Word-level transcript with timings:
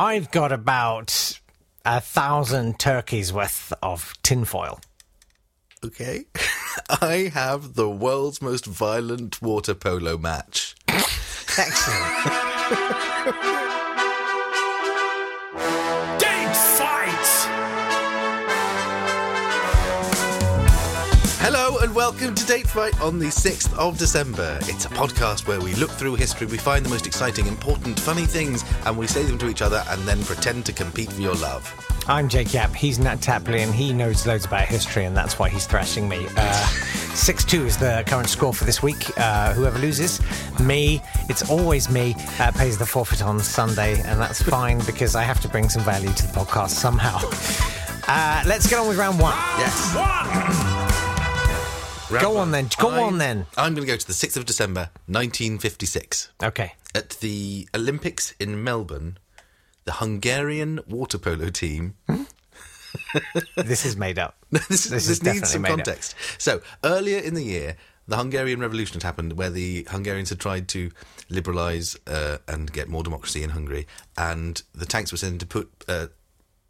I've 0.00 0.30
got 0.30 0.50
about 0.50 1.38
a 1.84 2.00
thousand 2.00 2.78
turkeys 2.78 3.34
worth 3.34 3.70
of 3.82 4.14
tinfoil. 4.22 4.80
Okay. 5.84 6.24
I 7.02 7.30
have 7.34 7.74
the 7.74 7.90
world's 7.90 8.40
most 8.40 8.64
violent 8.64 9.42
water 9.42 9.74
polo 9.74 10.16
match. 10.16 10.74
Excellent. 11.58 12.16
Hello 21.80 21.88
and 21.88 21.96
welcome 21.96 22.34
to 22.34 22.44
Date 22.44 22.66
Fight 22.66 23.00
on 23.00 23.18
the 23.18 23.28
6th 23.28 23.74
of 23.78 23.96
December. 23.96 24.58
It's 24.64 24.84
a 24.84 24.90
podcast 24.90 25.46
where 25.46 25.62
we 25.62 25.74
look 25.76 25.88
through 25.90 26.16
history, 26.16 26.46
we 26.46 26.58
find 26.58 26.84
the 26.84 26.90
most 26.90 27.06
exciting, 27.06 27.46
important, 27.46 27.98
funny 27.98 28.26
things, 28.26 28.62
and 28.84 28.98
we 28.98 29.06
say 29.06 29.22
them 29.22 29.38
to 29.38 29.48
each 29.48 29.62
other 29.62 29.82
and 29.88 30.02
then 30.02 30.22
pretend 30.24 30.66
to 30.66 30.74
compete 30.74 31.10
for 31.10 31.22
your 31.22 31.34
love. 31.36 31.72
I'm 32.06 32.28
Jake 32.28 32.52
Yapp. 32.52 32.74
He's 32.74 32.98
Natt 32.98 33.22
Tapley, 33.22 33.62
and 33.62 33.74
he 33.74 33.94
knows 33.94 34.26
loads 34.26 34.44
about 34.44 34.66
history, 34.66 35.06
and 35.06 35.16
that's 35.16 35.38
why 35.38 35.48
he's 35.48 35.66
thrashing 35.66 36.06
me. 36.06 36.26
Uh, 36.36 36.66
6 37.14 37.44
2 37.46 37.64
is 37.64 37.78
the 37.78 38.04
current 38.06 38.28
score 38.28 38.52
for 38.52 38.66
this 38.66 38.82
week. 38.82 39.18
Uh, 39.18 39.54
whoever 39.54 39.78
loses, 39.78 40.20
me, 40.60 41.00
it's 41.30 41.48
always 41.48 41.88
me, 41.88 42.14
uh, 42.40 42.52
pays 42.52 42.76
the 42.76 42.84
forfeit 42.84 43.22
on 43.22 43.40
Sunday, 43.40 43.98
and 44.02 44.20
that's 44.20 44.42
fine 44.42 44.80
because 44.80 45.16
I 45.16 45.22
have 45.22 45.40
to 45.40 45.48
bring 45.48 45.70
some 45.70 45.82
value 45.84 46.12
to 46.12 46.26
the 46.26 46.32
podcast 46.34 46.70
somehow. 46.70 47.20
Uh, 48.12 48.42
let's 48.44 48.68
get 48.68 48.76
on 48.76 48.88
with 48.88 48.98
round 48.98 49.20
one. 49.20 49.36
Yes. 49.58 49.94
One! 49.94 50.69
Go 52.18 52.36
on 52.38 52.50
then. 52.50 52.68
Go 52.78 52.88
on 52.90 53.18
then. 53.18 53.46
I'm 53.56 53.74
going 53.74 53.86
to 53.86 53.92
go 53.92 53.96
to 53.96 54.06
the 54.06 54.12
6th 54.12 54.36
of 54.36 54.46
December, 54.46 54.90
1956. 55.06 56.30
Okay. 56.42 56.72
At 56.94 57.10
the 57.20 57.68
Olympics 57.74 58.34
in 58.40 58.62
Melbourne, 58.64 59.18
the 59.84 59.92
Hungarian 59.92 60.80
water 60.88 61.18
polo 61.18 61.50
team 61.50 61.94
This 63.56 63.84
is 63.86 63.96
made 63.96 64.18
up. 64.18 64.36
this, 64.50 64.70
is, 64.70 64.90
This 64.90 65.06
this, 65.06 65.08
is 65.10 65.22
needs 65.22 65.50
some 65.50 65.62
made 65.62 65.70
up. 65.70 65.76
context. 65.76 66.14
So 66.38 66.60
earlier 66.84 67.18
in 67.18 67.34
the 67.34 67.44
year, 67.44 67.76
the 68.08 68.16
Hungarian 68.16 68.58
Revolution 68.60 68.94
had 68.94 69.04
happened, 69.04 69.34
where 69.34 69.50
the 69.50 69.86
Hungarians 69.90 70.30
had 70.30 70.40
tried 70.40 70.66
to 70.68 70.90
liberalise 71.30 71.96
uh, 72.08 72.38
and 72.48 72.72
get 72.72 72.88
more 72.88 73.04
democracy 73.04 73.44
in 73.44 73.50
Hungary, 73.50 73.86
and 74.16 74.60
the 74.74 74.86
tanks 74.86 75.12
were 75.12 75.18
sent 75.18 75.40
to 75.40 75.46
put. 75.46 75.70
Uh, 75.86 76.08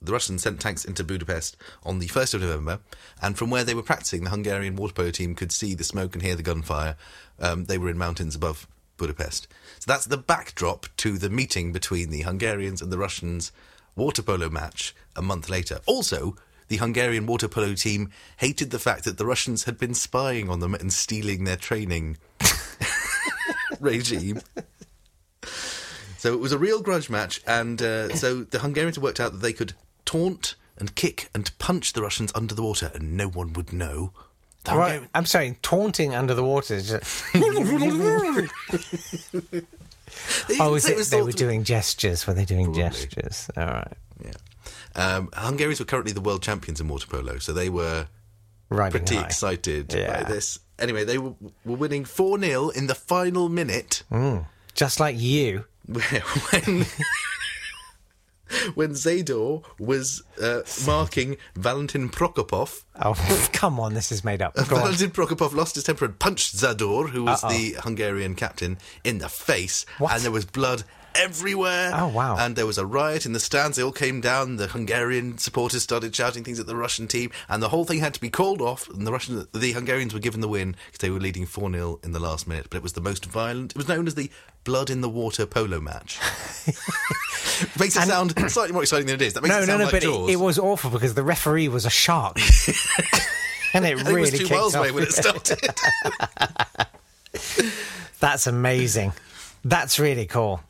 the 0.03 0.12
Russians 0.12 0.43
sent 0.43 0.61
tanks 0.61 0.84
into 0.84 1.05
Budapest 1.05 1.56
on 1.83 1.98
the 1.98 2.09
1st 2.09 2.34
of 2.34 2.41
November, 2.41 2.81
and 3.20 3.37
from 3.37 3.51
where 3.51 3.65
they 3.65 3.75
were 3.75 3.83
practicing, 3.83 4.25
the 4.25 4.31
Hungarian 4.31 4.77
water 4.77 4.95
polo 4.95 5.11
team 5.11 5.34
could 5.34 5.53
see 5.53 5.75
the 5.75 5.84
smoke 5.84 6.15
and 6.15 6.23
hear 6.23 6.34
the 6.34 6.43
gunfire. 6.43 6.97
Um, 7.39 7.67
they 7.67 7.79
were 7.79 7.91
in 7.91 7.98
mountains 7.98 8.34
above 8.34 8.67
Budapest. 8.97 9.47
So 9.78 9.84
that's 9.87 10.06
the 10.06 10.17
backdrop 10.17 10.87
to 10.98 11.19
the 11.19 11.31
meeting 11.31 11.73
between 11.73 12.11
the 12.11 12.23
Hungarians 12.23 12.81
and 12.81 12.91
the 12.91 12.98
Russians 12.98 13.53
water 13.97 14.23
polo 14.23 14.48
match 14.48 14.95
a 15.17 15.23
month 15.23 15.48
later. 15.51 15.81
Also, 15.87 16.37
the 16.69 16.77
Hungarian 16.77 17.27
water 17.27 17.48
polo 17.48 17.75
team 17.75 18.11
hated 18.39 18.71
the 18.71 18.78
fact 18.78 19.05
that 19.05 19.19
the 19.19 19.27
Russians 19.27 19.65
had 19.65 19.78
been 19.78 19.95
spying 19.95 20.48
on 20.48 20.60
them 20.60 20.75
and 20.75 20.93
stealing 20.93 21.44
their 21.44 21.56
training 21.56 22.16
regime. 23.81 24.41
So 26.16 26.33
it 26.34 26.41
was 26.41 26.53
a 26.53 26.59
real 26.59 26.83
grudge 26.83 27.09
match, 27.09 27.41
and 27.47 27.81
uh, 27.81 28.15
so 28.15 28.44
the 28.44 28.59
Hungarians 28.59 28.99
worked 28.99 29.21
out 29.21 29.33
that 29.33 29.39
they 29.39 29.55
could 29.55 29.72
taunt 30.10 30.54
and 30.78 30.94
kick 30.94 31.28
and 31.34 31.50
punch 31.59 31.93
the 31.93 32.03
Russians 32.03 32.32
under 32.34 32.54
the 32.54 32.62
water, 32.62 32.91
and 32.94 33.16
no 33.16 33.28
one 33.28 33.53
would 33.53 33.72
know. 33.72 34.12
Right, 34.66 35.03
I'm 35.15 35.25
sorry, 35.26 35.56
taunting 35.62 36.15
under 36.15 36.34
the 36.34 36.44
water. 36.44 36.75
is 36.75 36.88
just- 36.91 37.25
oh, 40.59 40.75
is 40.75 40.87
It 40.88 40.98
it? 40.98 41.06
They 41.10 41.22
were 41.22 41.32
doing 41.32 41.65
gestures. 41.65 42.26
Were 42.26 42.34
they 42.34 42.44
doing 42.44 42.66
Probably. 42.66 42.82
gestures? 42.82 43.48
All 43.56 43.65
right. 43.66 43.93
Yeah. 44.25 44.32
Um, 44.97 45.31
Hungarians 45.34 45.78
were 45.81 45.87
currently 45.87 46.12
the 46.12 46.21
world 46.21 46.42
champions 46.42 46.81
in 46.81 46.88
water 46.88 47.06
polo, 47.06 47.38
so 47.38 47.53
they 47.53 47.69
were 47.71 48.09
Riding 48.69 48.91
pretty 49.00 49.16
high. 49.16 49.25
excited 49.27 49.92
Yeah. 49.94 50.22
by 50.25 50.28
this. 50.28 50.59
Anyway, 50.78 51.04
they 51.04 51.19
were, 51.19 51.34
were 51.65 51.77
winning 51.77 52.04
4 52.04 52.38
0 52.41 52.69
in 52.71 52.87
the 52.87 52.94
final 52.94 53.48
minute 53.48 54.03
Just 54.75 54.98
like 55.00 55.19
you. 55.19 55.65
when. 55.87 56.87
When 58.75 58.91
Zador 58.91 59.65
was 59.78 60.22
uh, 60.43 60.61
marking 60.87 61.37
Valentin 61.55 62.09
Prokopov, 62.09 62.83
Oh, 63.03 63.15
come 63.53 63.78
on, 63.81 63.94
this 63.94 64.11
is 64.12 64.25
made 64.25 64.43
up. 64.43 64.55
Go 64.55 64.77
on. 64.77 64.83
Valentin 64.83 65.11
Prokopov 65.11 65.55
lost 65.55 65.75
his 65.77 65.84
temper 65.84 66.05
and 66.05 66.19
punched 66.19 66.56
Zador, 66.56 67.09
who 67.10 67.25
was 67.25 67.41
the 67.43 67.77
Hungarian 67.81 68.34
captain, 68.34 68.78
in 69.05 69.19
the 69.19 69.28
face, 69.28 69.87
What? 69.99 70.12
and 70.12 70.22
there 70.22 70.31
was 70.33 70.44
blood 70.44 70.84
everywhere. 71.15 71.91
Oh, 71.94 72.09
wow. 72.09 72.37
And 72.38 72.56
there 72.56 72.66
was 72.66 72.78
a 72.78 72.87
riot 72.87 73.26
in 73.26 73.32
the 73.32 73.41
stands. 73.41 73.76
They 73.76 73.82
all 73.82 73.93
came 73.93 74.21
down. 74.21 74.56
The 74.56 74.69
Hungarian 74.69 75.38
supporters 75.38 75.82
started 75.82 76.15
shouting 76.15 76.44
things 76.44 76.60
at 76.60 76.66
the 76.66 76.76
Russian 76.76 77.09
team, 77.09 77.31
and 77.48 77.62
the 77.62 77.69
whole 77.69 77.84
thing 77.84 78.00
had 78.00 78.15
to 78.15 78.21
be 78.21 78.31
called 78.31 78.60
off. 78.60 78.88
And 78.88 79.06
the 79.06 79.12
Russian, 79.12 79.47
the 79.53 79.72
Hungarians 79.72 80.15
were 80.15 80.21
given 80.21 80.41
the 80.41 80.48
win 80.48 80.76
because 80.87 80.98
they 80.98 81.10
were 81.10 81.21
leading 81.21 81.47
four 81.47 81.71
0 81.71 82.00
in 82.03 82.12
the 82.12 82.21
last 82.21 82.47
minute. 82.47 82.66
But 82.71 82.78
it 82.78 82.82
was 82.82 82.93
the 82.94 83.00
most 83.00 83.26
violent. 83.26 83.72
It 83.72 83.76
was 83.76 83.88
known 83.88 84.06
as 84.06 84.15
the 84.15 84.31
blood 84.65 84.91
in 84.91 85.00
the 85.00 85.09
water 85.09 85.47
polo 85.47 85.81
match. 85.81 86.19
Makes 87.78 87.97
it 87.97 88.03
sound 88.06 88.34
slightly 88.50 88.72
more 88.72 88.82
exciting 88.82 89.06
than 89.06 89.16
it 89.16 89.22
is. 89.22 89.34
That 89.34 89.42
makes 89.42 89.50
No, 89.54 89.59
it 89.59 89.60
no, 89.62 89.66
sound 89.66 89.78
no, 89.81 89.84
like 89.87 89.92
but 89.92 90.03
Jaws. 90.03 90.28
it, 90.28 90.32
it 90.32 90.37
was 90.37 90.59
awful 90.59 90.91
because 90.91 91.15
the 91.15 91.22
referee 91.22 91.69
was 91.69 91.87
a 91.87 91.91
shark. 91.91 92.37
and 93.75 93.84
it 93.84 93.97
really 94.04 94.19
it 94.19 94.21
was 94.21 94.31
two 94.32 94.38
kicked 94.38 94.50
miles 94.50 94.75
off. 94.75 94.81
away 94.81 94.91
when 94.92 95.04
it 95.04 95.12
started. 95.12 95.59
That's 98.21 98.47
amazing. 98.47 99.12
That's 99.65 99.98
really 99.98 100.27
cool. 100.27 100.60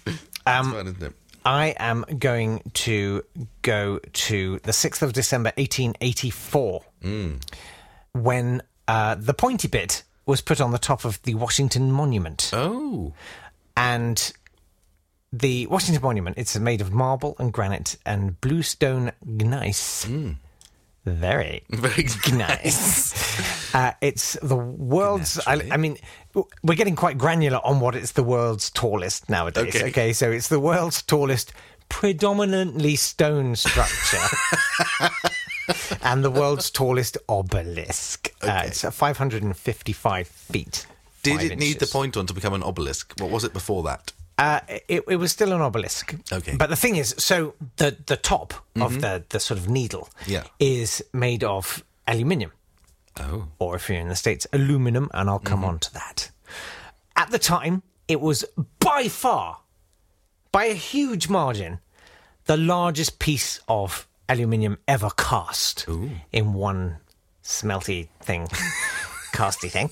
Um, 0.46 0.72
Fun, 0.72 0.86
isn't 0.86 1.02
it? 1.02 1.12
I 1.44 1.74
am 1.78 2.04
going 2.18 2.62
to 2.74 3.24
go 3.62 3.98
to 3.98 4.58
the 4.62 4.72
6th 4.72 5.02
of 5.02 5.12
December 5.12 5.52
1884 5.56 6.84
when 8.12 8.62
uh, 8.88 9.14
the 9.14 9.34
pointy 9.34 9.68
bit 9.68 10.02
was 10.26 10.40
put 10.40 10.60
on 10.60 10.70
the 10.70 10.78
top 10.78 11.04
of 11.04 11.20
the 11.22 11.34
Washington 11.34 11.90
Monument. 11.90 12.50
Oh. 12.52 13.14
And 13.76 14.32
the 15.32 15.66
Washington 15.68 16.02
Monument, 16.02 16.36
it's 16.36 16.58
made 16.58 16.80
of 16.80 16.92
marble 16.92 17.36
and 17.38 17.52
granite 17.52 17.96
and 18.04 18.40
bluestone 18.40 19.12
gneiss. 19.24 20.06
Very 21.14 21.62
Very 21.70 22.08
nice. 22.32 23.74
uh, 23.74 23.92
it's 24.00 24.36
the 24.42 24.56
world's. 24.56 25.38
I, 25.46 25.68
I 25.70 25.76
mean, 25.76 25.96
we're 26.62 26.74
getting 26.74 26.96
quite 26.96 27.18
granular 27.18 27.60
on 27.64 27.80
what 27.80 27.94
it's 27.94 28.12
the 28.12 28.22
world's 28.22 28.70
tallest 28.70 29.28
nowadays. 29.28 29.74
Okay. 29.74 29.88
Okay, 29.88 30.12
so 30.12 30.30
it's 30.30 30.48
the 30.48 30.60
world's 30.60 31.02
tallest, 31.02 31.52
predominantly 31.88 32.96
stone 32.96 33.56
structure. 33.56 34.18
And 36.02 36.24
the 36.24 36.30
world's 36.30 36.70
tallest 36.70 37.16
obelisk. 37.28 38.32
Uh, 38.42 38.62
it's 38.66 38.84
uh, 38.84 38.90
555 38.90 40.26
feet. 40.26 40.86
Did 41.22 41.42
it 41.42 41.58
need 41.58 41.78
the 41.78 41.86
point 41.86 42.16
on 42.16 42.26
to 42.26 42.34
become 42.34 42.54
an 42.54 42.62
obelisk? 42.62 43.14
What 43.20 43.30
was 43.30 43.44
it 43.44 43.52
before 43.52 43.82
that? 43.84 44.12
Uh, 44.38 44.60
it, 44.88 45.04
it 45.08 45.16
was 45.16 45.32
still 45.32 45.52
an 45.52 45.60
obelisk. 45.60 46.14
Okay. 46.32 46.56
But 46.56 46.70
the 46.70 46.76
thing 46.76 46.96
is, 46.96 47.14
so 47.18 47.54
the, 47.76 47.96
the 48.06 48.16
top 48.16 48.54
of 48.76 49.00
the, 49.02 49.22
the 49.28 49.38
sort 49.38 49.60
of 49.60 49.68
needle 49.68 50.08
Yeah. 50.26 50.44
is 50.58 51.02
made 51.12 51.44
of 51.44 51.84
aluminium. 52.08 52.52
Oh. 53.18 53.48
Or 53.58 53.76
if 53.76 53.88
you're 53.90 53.98
in 53.98 54.08
the 54.08 54.16
States, 54.16 54.46
aluminum, 54.52 55.10
and 55.12 55.28
I'll 55.28 55.38
come 55.40 55.62
on 55.64 55.78
to 55.80 55.92
that. 55.92 56.30
At 57.16 57.30
the 57.30 57.38
time, 57.38 57.82
it 58.08 58.20
was 58.20 58.44
by 58.78 59.08
far, 59.08 59.58
by 60.52 60.64
a 60.64 60.74
huge 60.74 61.28
margin, 61.28 61.80
the 62.46 62.56
largest 62.56 63.18
piece 63.18 63.60
of 63.68 64.08
aluminium 64.28 64.78
ever 64.88 65.10
cast 65.18 65.86
in 66.32 66.54
one 66.54 66.96
smelty 67.42 68.08
thing, 68.22 68.46
casty 69.32 69.70
thing. 69.70 69.90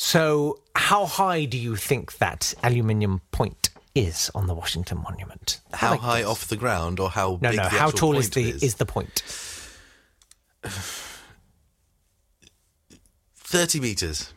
So, 0.00 0.60
how 0.76 1.06
high 1.06 1.44
do 1.44 1.58
you 1.58 1.74
think 1.74 2.18
that 2.18 2.54
aluminium 2.62 3.20
point 3.32 3.70
is 3.96 4.30
on 4.32 4.46
the 4.46 4.54
Washington 4.54 5.02
Monument? 5.02 5.58
How 5.72 5.90
Like 5.90 6.00
high 6.00 6.18
this. 6.20 6.28
off 6.28 6.46
the 6.46 6.54
ground, 6.56 7.00
or 7.00 7.10
how 7.10 7.36
No, 7.42 7.50
big 7.50 7.56
no. 7.58 7.64
How 7.68 7.90
tall 7.90 8.16
is 8.16 8.30
the 8.30 8.48
is? 8.48 8.62
is 8.62 8.74
the 8.76 8.86
point? 8.86 9.22
thirty 13.34 13.80
meters? 13.80 14.32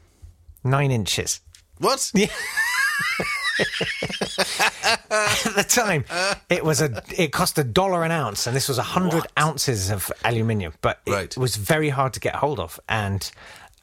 Nine 0.63 0.89
inches. 0.89 1.41
What? 1.77 2.11
At 5.11 5.55
the 5.55 5.65
time, 5.67 6.05
it 6.49 6.63
was 6.65 6.81
a 6.81 7.03
it 7.15 7.31
cost 7.31 7.59
a 7.59 7.63
dollar 7.63 8.03
an 8.03 8.09
ounce, 8.11 8.47
and 8.47 8.55
this 8.55 8.67
was 8.67 8.79
a 8.79 8.83
hundred 8.83 9.27
ounces 9.37 9.91
of 9.91 10.11
aluminium. 10.25 10.73
But 10.81 11.01
it 11.05 11.11
Right. 11.11 11.37
was 11.37 11.55
very 11.55 11.89
hard 11.89 12.13
to 12.13 12.19
get 12.19 12.35
hold 12.35 12.59
of, 12.59 12.79
and 12.89 13.29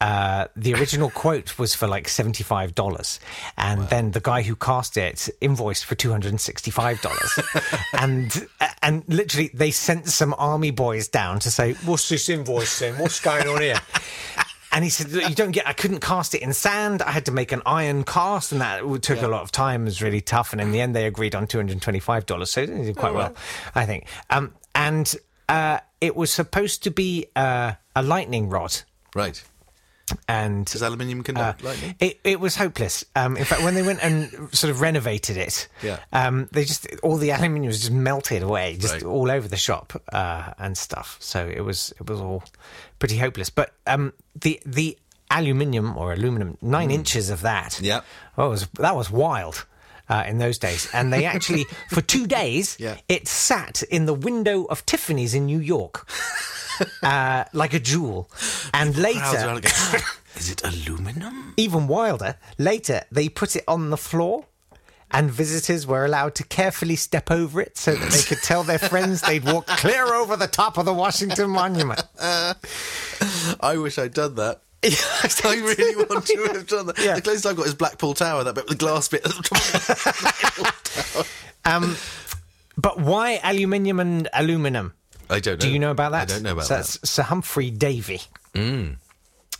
uh, 0.00 0.46
the 0.54 0.74
original 0.74 1.10
quote 1.10 1.58
was 1.58 1.74
for 1.74 1.88
like 1.88 2.08
seventy 2.08 2.44
five 2.44 2.74
dollars, 2.74 3.18
and 3.56 3.88
then 3.88 4.12
the 4.12 4.20
guy 4.20 4.42
who 4.42 4.54
cast 4.54 4.96
it 4.96 5.28
invoiced 5.40 5.84
for 5.84 5.94
two 5.94 6.10
hundred 6.10 6.30
and 6.30 6.40
sixty 6.40 6.70
five 6.70 7.00
dollars, 7.00 7.38
and 7.92 8.46
and 8.82 9.02
literally 9.08 9.50
they 9.52 9.70
sent 9.70 10.08
some 10.08 10.34
army 10.38 10.70
boys 10.70 11.08
down 11.08 11.40
to 11.40 11.50
say, 11.50 11.72
"What's 11.84 12.08
this 12.08 12.28
invoice 12.28 12.78
then? 12.78 12.98
What's 12.98 13.20
going 13.20 13.48
on 13.48 13.60
here?" 13.60 13.80
And 14.70 14.84
he 14.84 14.90
said, 14.90 15.10
"You 15.10 15.34
don't 15.34 15.52
get. 15.52 15.66
I 15.66 15.72
couldn't 15.72 16.00
cast 16.00 16.34
it 16.34 16.42
in 16.42 16.52
sand. 16.52 17.00
I 17.00 17.10
had 17.10 17.24
to 17.24 17.32
make 17.32 17.52
an 17.52 17.62
iron 17.64 18.04
cast, 18.04 18.52
and 18.52 18.60
that 18.60 18.82
took 19.02 19.22
a 19.22 19.26
lot 19.26 19.40
of 19.40 19.50
time. 19.50 19.80
It 19.80 19.84
was 19.86 20.02
really 20.02 20.20
tough. 20.20 20.52
And 20.52 20.60
in 20.60 20.72
the 20.72 20.80
end, 20.82 20.94
they 20.94 21.06
agreed 21.06 21.34
on 21.34 21.46
two 21.46 21.56
hundred 21.56 21.80
twenty-five 21.80 22.26
dollars. 22.26 22.50
So 22.50 22.66
they 22.66 22.84
did 22.84 22.94
quite 22.94 23.14
well, 23.14 23.34
I 23.74 23.86
think. 23.86 24.04
Um, 24.28 24.54
and 24.74 25.12
uh, 25.48 25.80
it 26.02 26.14
was 26.14 26.30
supposed 26.30 26.82
to 26.84 26.90
be 26.90 27.28
uh, 27.34 27.72
a 27.96 28.02
lightning 28.02 28.50
rod, 28.50 28.76
Right. 29.14 29.42
And 30.28 30.64
Does 30.66 30.82
aluminium 30.82 31.22
uh, 31.36 31.52
lightning? 31.62 31.94
it, 32.00 32.20
it 32.24 32.40
was 32.40 32.56
hopeless. 32.56 33.04
Um, 33.16 33.36
in 33.36 33.44
fact, 33.44 33.62
when 33.62 33.74
they 33.74 33.82
went 33.82 34.02
and 34.02 34.30
sort 34.54 34.70
of 34.70 34.80
renovated 34.80 35.36
it, 35.36 35.68
Yeah. 35.82 35.98
um, 36.12 36.48
they 36.52 36.64
just 36.64 36.86
all 37.02 37.16
the 37.16 37.30
aluminium 37.30 37.66
was 37.68 37.80
just 37.80 37.92
melted 37.92 38.42
away, 38.42 38.76
just 38.78 38.94
Right. 38.94 39.02
all 39.04 39.30
over 39.30 39.48
the 39.48 39.56
shop 39.56 40.00
uh, 40.12 40.52
and 40.58 40.76
stuff. 40.76 41.16
So 41.20 41.46
it 41.46 41.60
was 41.60 41.92
it 42.00 42.08
was 42.08 42.20
all 42.20 42.42
pretty 42.98 43.18
hopeless. 43.18 43.50
But 43.50 43.72
um, 43.86 44.12
the 44.40 44.60
the 44.66 44.98
aluminium 45.30 45.96
or 45.96 46.12
aluminum, 46.12 46.56
nine 46.62 46.90
inches 46.90 47.28
of 47.30 47.42
that, 47.42 47.72
Mm. 47.72 47.82
Yeah. 47.82 48.00
well, 48.36 48.50
was 48.50 48.66
that 48.78 48.96
was 48.96 49.10
wild. 49.10 49.64
Uh, 50.10 50.24
in 50.26 50.38
those 50.38 50.56
days, 50.56 50.88
and 50.94 51.12
they 51.12 51.26
actually, 51.26 51.66
for 51.90 52.00
two 52.00 52.26
days, 52.26 52.76
Yeah. 52.80 52.96
it 53.10 53.28
sat 53.28 53.82
in 53.82 54.06
the 54.06 54.14
window 54.14 54.64
of 54.64 54.86
Tiffany's 54.86 55.34
in 55.34 55.44
New 55.44 55.58
York, 55.60 56.08
uh, 57.02 57.44
like 57.52 57.74
a 57.74 57.80
jewel. 57.80 58.30
And 58.74 58.96
later. 58.96 59.60
Is 60.36 60.50
it 60.50 60.62
aluminum? 60.62 61.54
even 61.56 61.88
wilder, 61.88 62.36
later 62.58 63.02
they 63.10 63.28
put 63.28 63.56
it 63.56 63.64
on 63.66 63.90
the 63.90 63.96
floor 63.96 64.46
and 65.10 65.30
visitors 65.30 65.86
were 65.86 66.04
allowed 66.04 66.34
to 66.36 66.44
carefully 66.44 66.94
step 66.94 67.30
over 67.30 67.60
it 67.60 67.76
so 67.76 67.94
that 67.94 68.10
they 68.10 68.22
could 68.22 68.42
tell 68.42 68.62
their 68.62 68.78
friends 68.78 69.22
they'd 69.22 69.44
walk 69.44 69.66
clear 69.66 70.14
over 70.14 70.36
the 70.36 70.46
top 70.46 70.78
of 70.78 70.84
the 70.84 70.92
Washington 70.92 71.50
Monument. 71.50 72.02
I 72.20 73.76
wish 73.78 73.98
I'd 73.98 74.14
done 74.14 74.34
that. 74.36 74.60
I 74.84 75.56
really 75.56 75.96
want 75.96 76.26
to 76.26 76.42
have 76.52 76.66
done 76.68 76.86
that. 76.86 76.98
Yeah. 76.98 77.16
The 77.16 77.22
closest 77.22 77.46
I've 77.46 77.56
got 77.56 77.66
is 77.66 77.74
Blackpool 77.74 78.14
Tower, 78.14 78.44
that 78.44 78.54
bit 78.54 78.68
with 78.68 78.78
the 78.78 78.84
glass 78.84 79.08
bit 79.08 79.24
at 79.24 79.32
the 79.32 79.42
top. 81.14 81.26
Um, 81.64 81.96
but 82.76 83.00
why 83.00 83.40
aluminium 83.42 83.98
and 83.98 84.28
aluminum? 84.32 84.92
I 85.30 85.40
don't 85.40 85.54
know. 85.54 85.66
Do 85.66 85.70
you 85.70 85.78
know 85.78 85.90
about 85.90 86.12
that? 86.12 86.22
I 86.22 86.24
don't 86.34 86.42
know 86.42 86.52
about 86.52 86.64
so 86.66 86.74
that. 86.74 86.84
Mm. 86.84 87.00
That's 87.00 87.10
Sir 87.10 87.22
Humphrey 87.22 87.70
Davy. 87.70 88.20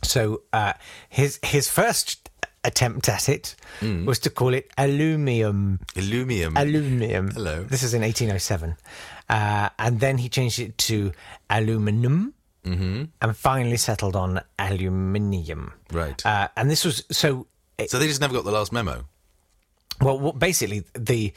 So 0.05 0.43
uh, 0.53 0.73
his 1.09 1.39
his 1.43 1.69
first 1.69 2.31
attempt 2.65 3.09
at 3.09 3.29
it 3.29 3.55
Mm. 3.81 4.05
was 4.07 4.19
to 4.21 4.31
call 4.31 4.55
it 4.55 4.71
aluminum. 4.77 5.81
Illumium. 5.95 6.57
Aluminium. 6.57 7.31
Hello. 7.31 7.63
This 7.65 7.83
is 7.83 7.95
in 7.95 8.03
1807. 8.03 8.77
Uh, 9.29 9.69
and 9.79 10.01
then 10.01 10.19
he 10.19 10.29
changed 10.29 10.59
it 10.59 10.77
to 10.79 11.13
aluminum 11.51 12.35
Mm-hmm. 12.65 13.05
and 13.23 13.37
finally 13.37 13.77
settled 13.79 14.15
on 14.17 14.41
aluminium. 14.59 15.73
Right. 15.93 16.25
Uh, 16.27 16.49
and 16.57 16.71
this 16.71 16.85
was 16.85 17.03
so. 17.11 17.47
It, 17.79 17.89
so 17.91 17.99
they 17.99 18.09
just 18.09 18.21
never 18.21 18.35
got 18.35 18.45
the 18.45 18.51
last 18.51 18.73
memo. 18.73 19.05
well, 20.03 20.33
basically, 20.33 20.85
the 20.95 21.33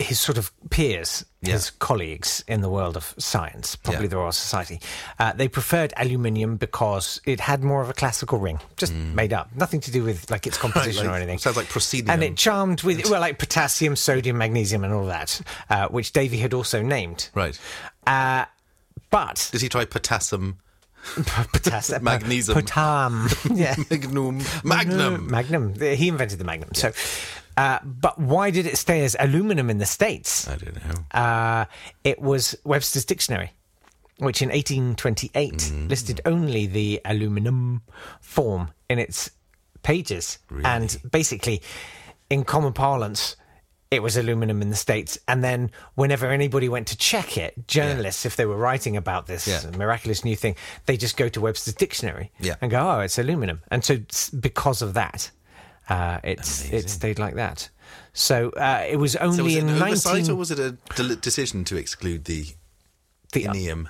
his 0.00 0.18
sort 0.18 0.38
of 0.38 0.50
peers, 0.70 1.24
Yeah. 1.42 1.52
his 1.52 1.70
colleagues 1.70 2.42
in 2.48 2.62
the 2.62 2.68
world 2.70 2.96
of 2.96 3.14
science, 3.18 3.76
probably 3.76 4.04
Yeah. 4.04 4.08
the 4.08 4.16
Royal 4.16 4.32
Society, 4.32 4.80
uh, 5.18 5.32
they 5.34 5.46
preferred 5.46 5.92
aluminium 5.96 6.56
because 6.56 7.20
it 7.26 7.40
had 7.40 7.62
more 7.62 7.82
of 7.82 7.88
a 7.90 7.92
classical 7.92 8.38
ring, 8.38 8.58
just 8.76 8.92
made 8.94 9.32
up, 9.32 9.50
nothing 9.54 9.80
to 9.80 9.90
do 9.90 10.02
with 10.02 10.30
like 10.30 10.46
its 10.46 10.56
composition 10.64 11.04
Mm. 11.04 11.08
Like- 11.08 11.14
or 11.14 11.16
anything. 11.18 11.38
sounds 11.38 11.56
like 11.56 11.68
proscenium. 11.68 12.10
And 12.10 12.22
it 12.22 12.36
charmed 12.36 12.82
with 12.82 13.08
well, 13.10 13.20
like 13.20 13.38
potassium, 13.38 13.94
sodium, 13.94 14.38
magnesium, 14.38 14.84
and 14.84 14.92
all 14.94 15.06
that, 15.06 15.40
uh, 15.68 15.88
which 15.88 16.12
Davy 16.12 16.38
had 16.38 16.54
also 16.54 16.80
named. 16.82 17.28
Right. 17.34 17.58
Uh, 18.06 18.46
but 19.10 19.48
Did 19.52 19.60
he 19.60 19.68
try 19.68 19.84
potassium? 19.84 20.58
potassium, 21.52 22.04
Magnesium. 22.12 22.58
potam, 22.60 23.56
yeah, 23.56 23.74
Magnum. 23.90 24.42
Magnum. 24.64 25.30
Magnum. 25.30 25.74
He 25.80 26.08
invented 26.08 26.38
the 26.38 26.44
Magnum. 26.44 26.70
So, 26.74 26.92
uh, 27.60 27.78
but 27.84 28.14
why 28.18 28.50
did 28.50 28.66
it 28.66 28.76
stay 28.76 29.04
as 29.04 29.14
aluminum 29.18 29.68
in 29.70 29.78
the 29.78 29.86
states? 29.98 30.48
I 30.48 30.56
don't 30.56 30.76
know. 30.84 31.20
Uh, 31.20 31.64
it 32.04 32.18
was 32.20 32.56
Webster's 32.64 33.04
Dictionary, 33.04 33.50
which 34.18 34.40
in 34.42 34.48
1828 34.50 35.52
Mm. 35.58 35.88
listed 35.88 36.20
only 36.24 36.66
the 36.66 37.00
aluminum 37.04 37.82
form 38.20 38.70
in 38.88 38.98
its 38.98 39.30
pages. 39.82 40.38
And 40.64 40.88
basically, 41.18 41.62
in 42.28 42.44
common 42.44 42.72
parlance, 42.72 43.36
it 43.90 44.02
was 44.02 44.16
aluminum 44.16 44.62
in 44.62 44.70
the 44.70 44.76
States. 44.76 45.18
And 45.26 45.42
then, 45.42 45.70
whenever 45.96 46.26
anybody 46.30 46.68
went 46.68 46.86
to 46.88 46.96
check 46.96 47.36
it, 47.36 47.66
journalists, 47.66 48.24
if 48.24 48.36
they 48.36 48.46
were 48.46 48.56
writing 48.68 48.96
about 48.96 49.26
this 49.26 49.48
Yeah. 49.48 49.62
miraculous 49.76 50.24
new 50.24 50.36
thing, 50.36 50.54
they 50.86 50.96
just 50.96 51.16
go 51.16 51.28
to 51.28 51.40
Webster's 51.40 51.74
Dictionary 51.74 52.30
Yeah. 52.38 52.54
and 52.60 52.70
go, 52.70 52.78
oh, 52.88 53.00
it's 53.00 53.18
aluminum. 53.18 53.62
And 53.70 53.84
so, 53.84 53.98
because 54.38 54.80
of 54.86 54.94
that, 54.94 55.30
uh, 55.90 56.18
it's 56.24 56.70
it 56.72 56.88
stayed 56.88 57.18
like 57.18 57.34
that. 57.34 57.68
So 58.12 58.50
uh, 58.50 58.84
it 58.88 58.96
was 58.96 59.16
only 59.16 59.36
So 59.36 59.44
was 59.44 59.54
it 59.56 59.58
in 59.58 59.68
an 59.68 59.78
19... 59.78 59.88
oversight 59.88 60.28
or 60.30 60.34
was 60.36 60.50
it 60.50 60.58
a 60.58 61.16
decision 61.16 61.64
to 61.64 61.76
exclude 61.76 62.24
the 62.24 62.46
the- 63.32 63.44
inium? 63.44 63.88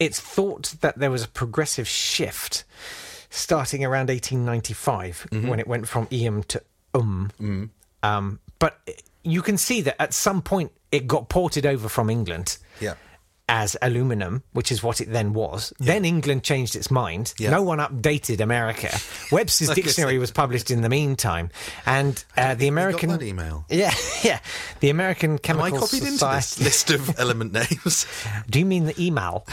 it's 0.00 0.18
thought 0.20 0.74
that 0.80 0.98
there 0.98 1.10
was 1.10 1.22
a 1.24 1.28
progressive 1.28 1.86
shift 1.86 2.64
starting 3.30 3.84
around 3.84 4.08
1895 4.08 5.26
Mm-hmm. 5.30 5.48
when 5.48 5.60
it 5.60 5.66
went 5.68 5.88
from 5.88 6.06
eum 6.10 6.42
to 6.44 6.62
um. 6.94 7.30
Mm. 7.40 7.70
um. 8.02 8.38
But 8.58 8.78
you 9.24 9.42
can 9.42 9.56
see 9.58 9.80
that 9.82 10.00
at 10.00 10.12
some 10.14 10.42
point 10.42 10.72
it 10.90 11.06
got 11.06 11.28
ported 11.28 11.64
over 11.66 11.88
from 11.88 12.10
England 12.10 12.58
Yeah. 12.80 12.94
As 13.54 13.76
aluminum, 13.82 14.42
which 14.54 14.72
is 14.72 14.82
what 14.82 15.02
it 15.02 15.12
then 15.12 15.34
was. 15.34 15.74
Then 15.78 16.06
England 16.06 16.42
changed 16.42 16.74
its 16.74 16.90
mind. 16.90 17.34
Yeah. 17.38 17.50
No 17.50 17.62
one 17.62 17.80
updated 17.80 18.40
America. 18.40 18.88
Webster's 19.30 19.68
dictionary 19.68 20.16
was 20.16 20.30
published 20.30 20.70
in 20.70 20.80
the 20.80 20.88
meantime, 20.88 21.50
and 21.84 22.24
uh, 22.38 22.54
the 22.54 22.66
American 22.68 23.22
email. 23.22 23.66
Yeah, 23.70 23.92
yeah. 24.24 24.40
The 24.80 24.88
American 24.88 25.32
Am 25.32 25.38
Chemical 25.38 25.76
I 25.76 25.80
copied 25.80 25.98
into 26.02 26.12
Society. 26.12 26.64
this 26.64 26.88
list 26.88 26.90
of 26.92 27.18
element 27.20 27.52
names? 27.52 28.06
Do 28.48 28.58
you 28.58 28.64
mean 28.64 28.86
the 28.86 28.98
email? 28.98 29.46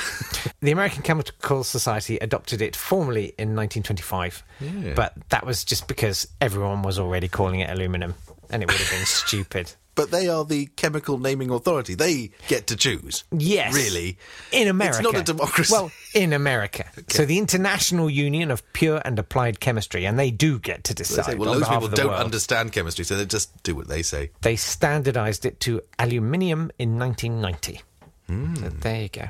the 0.62 0.72
American 0.72 1.04
Chemical 1.04 1.66
Society 1.66 2.18
adopted 2.20 2.62
it 2.62 2.78
formally 2.78 3.34
in 3.38 3.54
1925, 3.56 4.44
Yeah. 4.62 4.94
but 4.96 5.14
that 5.28 5.46
was 5.46 5.66
just 5.66 5.90
because 5.90 6.26
everyone 6.40 6.84
was 6.84 6.98
already 7.00 7.28
calling 7.28 7.60
it 7.60 7.70
aluminum, 7.70 8.16
and 8.50 8.64
it 8.64 8.68
would 8.72 8.78
have 8.80 8.90
been 8.92 9.06
stupid. 9.06 9.74
But 10.00 10.12
they 10.12 10.28
are 10.30 10.46
the 10.46 10.68
chemical 10.76 11.18
naming 11.18 11.50
authority. 11.50 11.94
They 11.96 12.32
get 12.48 12.68
to 12.68 12.76
choose. 12.76 13.24
Yes, 13.32 13.74
Really? 13.76 14.18
in 14.52 14.68
America. 14.68 15.00
It's 15.00 15.04
not 15.14 15.16
a 15.22 15.24
democracy. 15.24 15.72
Well, 15.74 15.92
in 16.14 16.34
America, 16.34 16.86
so 17.10 17.26
the 17.26 17.38
International 17.38 18.10
Union 18.10 18.52
of 18.52 18.62
Pure 18.74 19.02
and 19.06 19.20
Applied 19.20 19.60
Chemistry, 19.60 20.06
and 20.06 20.18
they 20.18 20.32
do 20.32 20.58
get 20.60 20.84
to 20.86 20.94
decide. 20.94 21.26
say, 21.26 21.36
well, 21.36 21.52
loads 21.52 21.68
people 21.68 21.88
don't 21.90 22.08
world. 22.08 22.20
understand 22.22 22.72
chemistry, 22.72 23.04
so 23.06 23.16
they 23.18 23.26
just 23.26 23.62
do 23.64 23.76
what 23.76 23.88
they 23.88 24.02
say. 24.02 24.32
They 24.42 24.56
standardized 24.56 25.46
it 25.46 25.60
to 25.62 25.82
aluminium 26.00 26.72
in 26.80 26.98
1990. 26.98 27.82
Hmm. 28.28 28.56
So 28.56 28.70
there 28.70 29.02
you 29.04 29.10
go. 29.10 29.28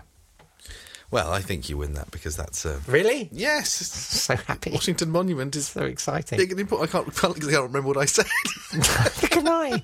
Well, 1.12 1.32
I 1.32 1.42
think 1.42 1.70
you 1.70 1.78
win 1.78 1.94
that 1.96 2.12
because 2.12 2.36
that's. 2.38 2.68
Uh, 2.68 2.80
Really? 2.88 3.30
yes. 3.32 3.70
So 4.30 4.36
happy. 4.36 4.70
Washington 4.72 5.10
Monument 5.10 5.56
is 5.56 5.68
So 5.70 5.82
exciting. 5.86 6.38
big 6.38 6.52
and 6.52 6.60
important. 6.60 6.90
I 6.90 6.92
can't, 7.04 7.36
I 7.36 7.40
can't 7.40 7.64
remember 7.64 7.88
what 7.88 7.98
I 7.98 8.06
said. 8.06 8.28
At 8.74 9.48
I. 9.48 9.82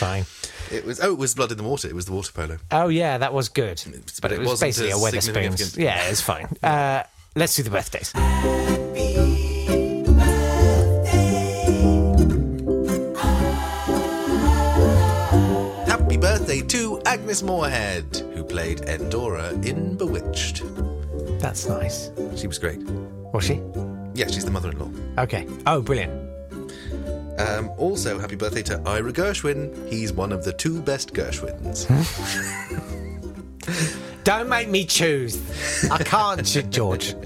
Fine. 0.00 0.24
it 0.72 0.84
was 0.84 0.98
oh, 1.00 1.12
it 1.12 1.18
was 1.18 1.34
blood 1.34 1.52
in 1.52 1.58
the 1.58 1.64
water. 1.64 1.86
It 1.88 1.94
was 1.94 2.06
the 2.06 2.12
water 2.12 2.32
polo. 2.32 2.56
Oh 2.70 2.88
yeah, 2.88 3.18
that 3.18 3.32
was 3.34 3.48
good. 3.50 3.82
But 3.86 4.18
But 4.22 4.32
it 4.32 4.36
it 4.36 4.38
was 4.40 4.48
wasn't 4.48 4.68
basically 4.68 4.90
a 4.92 4.94
Wetherspoons. 4.94 5.22
significant. 5.22 5.76
Yeah, 5.76 6.08
it's 6.08 6.20
fine. 6.22 6.48
Uh, 6.62 7.02
let's 7.36 7.54
do 7.56 7.62
the 7.62 7.70
birthdays. 7.70 8.12
Happy 15.86 16.16
birthday 16.16 16.60
to 16.62 17.00
Agnes 17.04 17.42
Moorehead, 17.42 18.04
who 18.34 18.42
played 18.44 18.82
Endora 18.88 19.50
in 19.62 19.96
Bewitched. 19.96 20.62
That's 21.40 21.66
nice. 21.66 22.10
She 22.36 22.46
was 22.46 22.58
great. 22.58 22.78
Was 23.32 23.44
she? 23.44 23.60
Yeah, 24.14 24.26
she's 24.28 24.44
the 24.44 24.50
mother-in-law. 24.50 24.90
Okay. 25.22 25.46
Oh, 25.66 25.82
brilliant. 25.82 26.12
Um, 27.40 27.70
also, 27.78 28.18
happy 28.18 28.36
birthday 28.36 28.62
to 28.64 28.82
Ira 28.84 29.12
Gershwin. 29.12 29.88
He's 29.88 30.12
one 30.12 30.30
of 30.30 30.44
the 30.44 30.52
two 30.52 30.82
best 30.82 31.14
Gershwins. 31.14 31.86
Don't 34.24 34.48
make 34.48 34.68
me 34.68 34.84
choose. 34.84 35.40
I 35.90 35.98
can't, 35.98 36.70
George. 36.70 37.14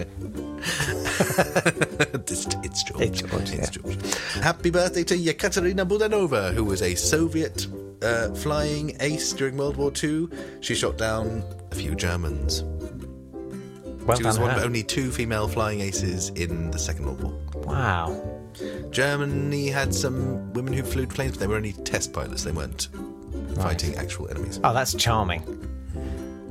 it's, 2.28 2.46
it's 2.62 2.82
George. 2.84 3.02
It's 3.02 3.22
George, 3.22 3.50
yeah. 3.50 3.70
George. 3.70 4.14
Happy 4.34 4.70
birthday 4.70 5.02
to 5.04 5.16
Yekaterina 5.16 5.86
Budanova, 5.86 6.54
who 6.54 6.64
was 6.64 6.80
a 6.82 6.94
Soviet 6.94 7.66
uh, 8.02 8.32
flying 8.34 8.96
ace 9.00 9.32
during 9.32 9.56
World 9.56 9.76
War 9.76 9.92
II. 10.02 10.28
She 10.60 10.76
shot 10.76 10.96
down 10.96 11.42
a 11.72 11.74
few 11.74 11.96
Germans. 11.96 12.62
Well 14.06 14.16
She 14.18 14.24
was 14.24 14.38
one 14.38 14.50
of 14.50 14.62
only 14.62 14.82
two 14.82 15.10
female 15.10 15.48
flying 15.48 15.80
aces 15.80 16.28
in 16.30 16.70
the 16.70 16.78
Second 16.78 17.06
World 17.06 17.22
War. 17.22 17.64
Wow. 17.64 18.40
Germany 18.90 19.68
had 19.68 19.94
some 19.94 20.52
women 20.52 20.72
who 20.74 20.82
flew 20.82 21.06
planes, 21.06 21.32
but 21.32 21.40
they 21.40 21.46
were 21.46 21.56
only 21.56 21.72
test 21.72 22.12
pilots. 22.12 22.44
They 22.44 22.52
weren't 22.52 22.88
fighting 23.56 23.96
actual 23.96 24.28
enemies. 24.28 24.60
Oh, 24.62 24.72
that's 24.74 24.94
charming. 24.94 25.42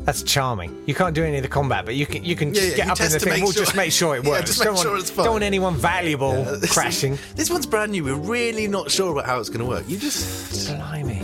That's 0.03 0.21
charming. 0.23 0.83
You 0.85 0.93
can't 0.95 1.15
do 1.15 1.23
any 1.23 1.37
of 1.37 1.43
the 1.43 1.47
combat, 1.49 1.85
but 1.85 1.95
you 1.95 2.05
can 2.05 2.25
you 2.25 2.35
can 2.35 2.49
Yeah, 2.49 2.53
just 2.55 2.69
yeah, 2.71 2.75
get 2.75 2.89
up 2.89 2.99
in 2.99 3.11
the 3.11 3.19
thing. 3.19 3.41
We'll 3.43 3.53
sure- 3.53 3.63
just 3.63 3.75
make 3.75 3.91
sure 3.93 4.17
it 4.17 4.23
Yeah, 4.25 4.31
works. 4.31 4.47
just 4.47 4.59
make 4.59 4.65
don't, 4.67 4.77
sure 4.77 4.91
want, 4.91 5.01
it's 5.01 5.09
fine. 5.11 5.23
don't 5.23 5.33
want 5.35 5.43
anyone 5.45 5.75
valuable 5.75 6.43
This- 6.59 6.73
crashing. 6.73 7.17
This 7.35 7.49
one's 7.49 7.65
brand 7.65 7.93
new. 7.93 8.03
We're 8.03 8.15
really 8.15 8.67
not 8.67 8.91
sure 8.91 9.13
about 9.13 9.25
how 9.27 9.39
it's 9.39 9.47
going 9.49 9.61
to 9.61 9.65
work. 9.65 9.85
You 9.87 9.97
just. 9.97 10.67
Blimey. 10.75 11.22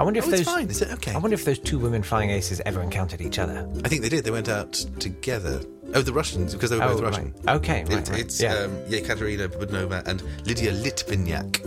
I 0.00 0.02
wonder 0.02 0.18
if 0.18 0.26
Oh, 0.28 0.30
those. 0.30 0.40
it's 0.40 0.48
fine. 0.50 0.70
Is 0.70 0.80
it 0.80 0.90
okay? 0.92 1.12
I 1.12 1.18
wonder 1.18 1.34
if 1.34 1.44
those 1.44 1.58
two 1.58 1.78
women 1.78 2.02
flying 2.02 2.30
aces 2.30 2.62
ever 2.64 2.80
encountered 2.80 3.20
each 3.20 3.38
other. 3.38 3.68
I 3.84 3.88
think 3.88 4.00
they 4.00 4.08
did. 4.08 4.24
They 4.24 4.30
went 4.30 4.48
out 4.48 4.72
together. 4.98 5.60
Oh, 5.94 6.00
the 6.00 6.12
Russians, 6.14 6.54
because 6.54 6.70
they 6.70 6.78
were 6.78 6.84
Oh, 6.84 6.94
both 6.94 7.02
right. 7.02 7.10
Russian. 7.10 7.34
Okay, 7.48 7.84
right, 7.84 7.92
It- 7.92 8.08
right. 8.08 8.20
It's 8.20 8.40
Yeah. 8.40 8.54
um, 8.60 8.70
Yekaterina 8.88 9.48
Budanova 9.48 10.06
and 10.06 10.22
Lydia 10.46 10.72
Litviniak. 10.72 11.60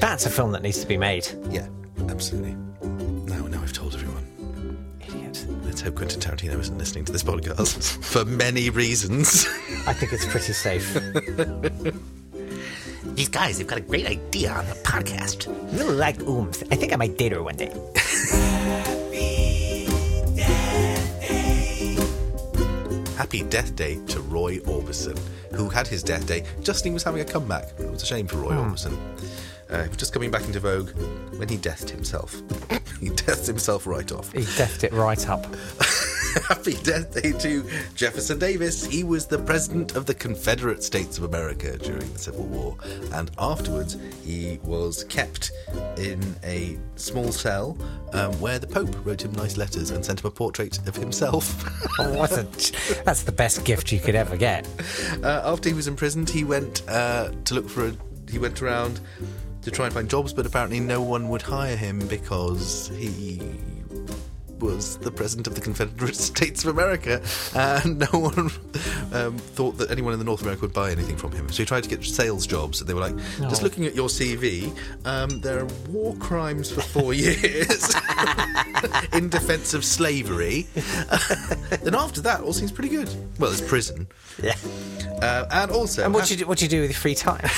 That's 0.00 0.26
a 0.26 0.30
film 0.30 0.52
that 0.52 0.62
needs 0.62 0.78
to 0.80 0.86
be 0.86 0.98
made. 0.98 1.26
Yeah, 1.50 1.68
absolutely. 2.10 2.54
Now, 2.82 3.46
now 3.46 3.62
I've 3.62 3.72
told 3.72 3.94
everyone. 3.94 4.26
Idiot. 5.00 5.46
Let's 5.64 5.80
hope 5.80 5.94
Quentin 5.94 6.20
Tarantino 6.20 6.60
isn't 6.60 6.76
listening 6.76 7.06
to 7.06 7.12
this 7.12 7.22
podcast 7.22 7.78
for 8.04 8.26
many 8.26 8.68
reasons. 8.68 9.46
I 9.86 9.94
think 9.94 10.12
it's 10.12 10.26
pretty 10.26 10.52
safe. 10.52 10.94
These 13.20 13.28
guys, 13.28 13.58
they've 13.58 13.66
got 13.66 13.76
a 13.76 13.82
great 13.82 14.06
idea 14.06 14.50
on 14.50 14.66
the 14.66 14.74
podcast. 14.76 15.46
I 15.46 15.76
really 15.76 15.94
like 15.94 16.16
Ooms. 16.20 16.66
I 16.72 16.74
think 16.74 16.94
I 16.94 16.96
might 16.96 17.18
date 17.18 17.32
her 17.32 17.42
one 17.42 17.54
day. 17.54 17.66
Happy 23.18 23.42
death 23.42 23.76
day 23.76 24.00
to 24.06 24.20
Roy 24.20 24.56
Orbison, 24.60 25.18
who 25.54 25.68
had 25.68 25.86
his 25.86 26.02
death 26.02 26.26
day 26.26 26.46
just 26.62 26.80
as 26.80 26.84
he 26.84 26.90
was 26.92 27.02
having 27.02 27.20
a 27.20 27.24
comeback. 27.26 27.64
It 27.78 27.90
was 27.90 28.02
a 28.02 28.06
shame 28.06 28.26
for 28.26 28.38
Roy 28.38 28.52
Orbison. 28.52 28.98
Uh, 29.68 29.82
he 29.82 29.88
was 29.90 29.98
just 29.98 30.14
coming 30.14 30.30
back 30.30 30.46
into 30.46 30.60
vogue 30.60 30.88
when 31.36 31.46
he 31.46 31.58
deathed 31.58 31.90
himself. 31.90 32.40
he 33.00 33.10
deathed 33.10 33.46
himself 33.46 33.86
right 33.86 34.10
off. 34.12 34.32
He 34.32 34.46
deathed 34.56 34.84
it 34.84 34.94
right 34.94 35.28
up. 35.28 35.46
Happy 36.48 36.74
death 36.82 37.20
day 37.20 37.32
to 37.32 37.64
Jefferson 37.94 38.38
Davis. 38.38 38.84
He 38.84 39.02
was 39.02 39.26
the 39.26 39.38
president 39.38 39.96
of 39.96 40.06
the 40.06 40.14
Confederate 40.14 40.82
States 40.84 41.18
of 41.18 41.24
America 41.24 41.76
during 41.78 42.12
the 42.12 42.18
Civil 42.18 42.44
War, 42.44 42.76
and 43.12 43.30
afterwards 43.38 43.96
he 44.22 44.60
was 44.62 45.04
kept 45.04 45.50
in 45.96 46.20
a 46.44 46.78
small 46.96 47.32
cell 47.32 47.76
um, 48.12 48.32
where 48.40 48.58
the 48.58 48.66
Pope 48.66 48.94
wrote 49.04 49.22
him 49.22 49.32
nice 49.32 49.56
letters 49.56 49.90
and 49.90 50.04
sent 50.04 50.20
him 50.20 50.26
a 50.26 50.30
portrait 50.30 50.78
of 50.86 50.96
himself. 50.96 51.64
Oh, 51.98 52.16
what 52.16 52.32
a, 52.32 52.44
that's 53.04 53.24
the 53.24 53.32
best 53.32 53.64
gift 53.64 53.92
you 53.92 53.98
could 53.98 54.14
ever 54.14 54.36
get. 54.36 54.66
uh, 55.22 55.42
after 55.44 55.68
he 55.68 55.74
was 55.74 55.88
imprisoned, 55.88 56.30
he 56.30 56.44
went 56.44 56.82
uh, 56.88 57.30
to 57.44 57.54
look 57.54 57.68
for 57.68 57.88
a. 57.88 57.92
He 58.30 58.38
went 58.38 58.62
around 58.62 59.00
to 59.62 59.70
try 59.70 59.86
and 59.86 59.94
find 59.94 60.08
jobs, 60.08 60.32
but 60.32 60.46
apparently 60.46 60.80
no 60.80 61.02
one 61.02 61.28
would 61.28 61.42
hire 61.42 61.76
him 61.76 61.98
because 62.06 62.88
he 62.94 63.42
was 64.60 64.98
the 64.98 65.10
president 65.10 65.46
of 65.46 65.54
the 65.54 65.60
Confederate 65.60 66.16
States 66.30 66.64
of 66.64 66.70
America, 66.70 67.22
and 67.54 67.98
no 67.98 68.18
one 68.18 68.50
um, 69.12 69.38
thought 69.38 69.78
that 69.78 69.90
anyone 69.90 70.12
in 70.12 70.18
the 70.18 70.24
North 70.24 70.42
America 70.42 70.62
would 70.62 70.72
buy 70.72 70.90
anything 70.90 71.16
from 71.16 71.32
him. 71.32 71.48
So 71.50 71.62
he 71.62 71.66
tried 71.66 71.82
to 71.84 71.88
get 71.88 72.04
sales 72.04 72.46
jobs, 72.46 72.80
and 72.80 72.88
they 72.88 72.94
were 72.94 73.00
like, 73.00 73.16
"Just 73.40 73.62
looking 73.62 73.86
at 73.86 73.94
your 73.94 74.08
CV, 74.08 74.74
um, 75.04 75.40
there 75.40 75.60
are 75.60 75.68
war 75.88 76.14
crimes 76.16 76.70
for 76.70 76.80
four 76.80 77.14
years 77.14 77.94
in 79.12 79.28
defence 79.28 79.74
of 79.74 79.84
slavery." 79.84 80.66
then 81.82 81.94
after 81.94 82.20
that, 82.20 82.40
all 82.42 82.52
seems 82.52 82.72
pretty 82.72 82.90
good. 82.90 83.08
Well, 83.38 83.50
it's 83.50 83.60
prison. 83.60 84.06
Yeah. 84.42 84.54
Uh, 85.22 85.44
and 85.50 85.70
also, 85.70 86.02
And 86.04 86.14
what 86.14 86.24
do 86.26 86.34
you 86.34 86.40
do, 86.40 86.46
what 86.46 86.58
do 86.58 86.64
you 86.64 86.68
do 86.70 86.80
with 86.80 86.90
your 86.90 86.98
free 86.98 87.14
time? 87.14 87.40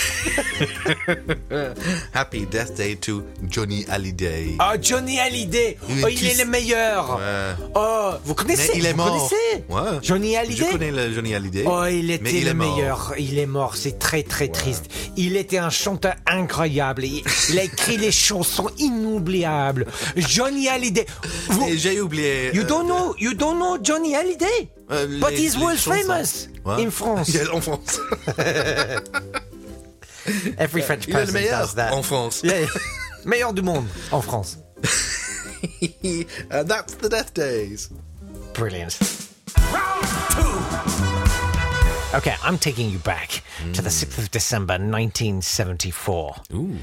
happy 2.13 2.45
death 2.47 2.77
day 2.77 2.95
to 2.97 3.25
Johnny 3.49 3.85
Hallyday. 3.85 4.57
Oh, 4.61 4.77
Johnny 4.81 5.17
Hallyday. 5.19 5.77
Il 5.89 6.05
Oh, 6.05 6.09
est 6.09 6.15
il 6.15 6.27
est 6.27 6.33
tous- 6.33 6.39
le 6.45 6.45
meilleur. 6.51 7.17
Ouais. 7.19 7.55
Oh, 7.75 8.11
vous 8.25 8.35
connaissez 8.35 8.73
Mais 8.73 8.79
il 8.79 8.87
est 8.87 8.91
vous 8.93 8.97
mort. 8.97 9.29
connaissez 9.29 9.65
Ouais. 9.69 9.99
Johnny 10.03 10.33
Je 10.33 10.39
Hallyday 10.39 10.71
connais 10.73 10.91
le 10.91 11.13
Johnny 11.15 11.35
Hallyday. 11.35 11.65
Oh, 11.67 11.85
il 11.87 12.07
mais 12.07 12.15
était 12.15 12.39
il 12.39 12.45
le 12.47 12.55
meilleur. 12.55 13.15
Il 13.19 13.39
est 13.39 13.47
mort. 13.47 13.77
C'est 13.77 13.99
très, 13.99 14.23
très 14.23 14.49
triste. 14.49 14.87
Il 15.17 15.37
était 15.37 15.59
un 15.59 15.71
chanteur 15.71 16.15
incroyable. 16.27 17.05
Il, 17.05 17.23
il 17.51 17.59
a 17.59 17.65
écrit 17.65 17.97
les 17.97 18.13
chansons 18.29 18.71
inoubliables. 18.79 19.87
Johnny 20.17 20.69
Hallyday. 20.69 21.07
Vous- 21.49 21.69
j'ai 21.77 22.01
oublié. 22.01 22.51
you 22.55 22.63
euh, 22.63 22.67
don't 22.67 22.87
know, 22.87 23.15
you 23.19 23.35
don't 23.35 23.57
know 23.57 23.79
Johnny 23.83 24.15
Hallyday? 24.15 24.69
euh, 24.91 25.07
But 25.21 25.31
les- 25.31 25.43
he's 25.47 25.57
world 25.57 25.79
chansons. 25.79 26.03
famous 26.07 26.49
In 26.67 26.91
France. 26.91 27.35
Est 27.35 27.49
en 27.49 27.61
France. 27.61 27.99
Every 30.59 30.83
French 30.83 31.09
est 31.09 31.13
le 31.13 31.19
person 31.19 31.33
meilleur 31.35 31.61
does 31.63 31.75
that. 31.75 31.93
en 31.93 32.03
France. 32.03 32.43
Yeah, 32.45 32.61
yeah. 32.61 32.67
meilleur 33.25 33.53
du 33.53 33.63
monde 33.63 33.87
en 34.13 34.21
France. 34.21 34.57
and 36.51 36.69
that's 36.69 36.95
the 36.95 37.09
death 37.09 37.35
days. 37.35 37.89
Brilliant. 38.55 38.99
Okay, 42.15 42.35
I'm 42.45 42.59
taking 42.59 42.91
you 42.91 42.99
back 42.99 43.43
to 43.73 43.81
the 43.83 43.89
6th 43.89 44.19
of 44.19 44.31
December 44.31 44.75
1974. 44.75 46.37
Ooh. 46.53 46.77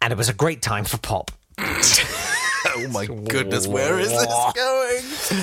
And 0.00 0.12
it 0.12 0.16
was 0.16 0.28
a 0.28 0.32
great 0.34 0.62
time 0.62 0.84
for 0.84 0.96
pop. 0.98 1.32
Oh 1.58 2.86
my 2.92 3.06
goodness, 3.06 3.66
where 3.66 3.98
is 3.98 4.10
this 4.10 4.26
going? 4.54 5.02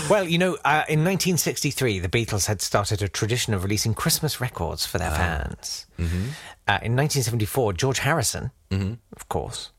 Well, 0.09 0.23
you 0.27 0.37
know, 0.37 0.53
uh, 0.65 0.83
in 0.89 1.03
1963, 1.03 1.99
the 1.99 2.09
Beatles 2.09 2.47
had 2.47 2.61
started 2.61 3.01
a 3.01 3.07
tradition 3.07 3.53
of 3.53 3.63
releasing 3.63 3.93
Christmas 3.93 4.41
records 4.41 4.85
for 4.85 4.97
their 4.97 5.11
fans. 5.11 5.85
Uh, 5.99 6.79
in 6.81 6.95
1974, 6.95 7.73
George 7.73 7.99
Harrison, 7.99 8.51
of 8.71 9.29
course, 9.29 9.71